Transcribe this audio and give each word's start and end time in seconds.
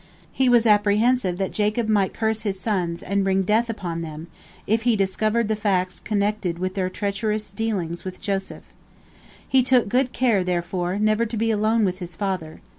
He 0.31 0.49
was 0.49 0.65
apprehensive 0.65 1.37
that 1.37 1.51
Jacob 1.51 1.87
might 1.87 2.11
curse 2.11 2.41
his 2.41 2.59
sons 2.59 3.03
and 3.03 3.23
bring 3.23 3.43
death 3.43 3.69
upon 3.69 4.01
them, 4.01 4.29
if 4.65 4.81
he 4.81 4.95
discovered 4.95 5.47
the 5.47 5.55
facts 5.55 5.99
connected 5.99 6.57
with 6.57 6.73
their 6.73 6.89
treacherous 6.89 7.51
dealings 7.51 8.03
with 8.03 8.19
Joseph. 8.19 8.63
He 9.47 9.61
took 9.61 9.87
good 9.89 10.11
care 10.11 10.43
therefore 10.43 10.97
never 10.97 11.27
to 11.27 11.37
be 11.37 11.51
alone 11.51 11.85
with 11.85 11.99
his 11.99 12.15
father. 12.15 12.61